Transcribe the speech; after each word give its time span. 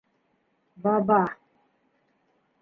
Баба... 0.83 1.21